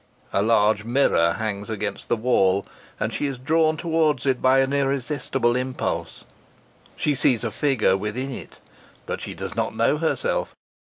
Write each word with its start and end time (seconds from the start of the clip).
A 0.33 0.41
large 0.41 0.83
mirror 0.83 1.33
hangs 1.33 1.69
against 1.69 2.07
the 2.09 2.15
wall, 2.15 2.65
and 2.99 3.13
she 3.13 3.27
is 3.27 3.37
drawn 3.37 3.77
towards 3.77 4.25
it 4.25 4.41
by 4.41 4.61
an 4.61 4.73
irresistible 4.73 5.55
impulse. 5.55 6.25
She 6.95 7.13
sees 7.13 7.43
a 7.43 7.51
figure 7.51 7.95
within 7.95 8.31
it 8.31 8.59
but 9.05 9.21
she 9.21 9.35
does 9.35 9.55
not 9.55 9.75
know 9.75 9.99
herself. 9.99 10.55